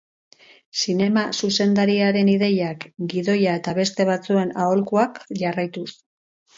Zinema 0.83 1.25
zuzendariaren 1.41 2.33
ideiak, 2.35 2.89
gidoia 3.13 3.55
eta 3.61 3.77
beste 3.83 4.11
batzuen 4.13 4.59
aholkuak 4.67 5.25
jarraituz. 5.47 5.89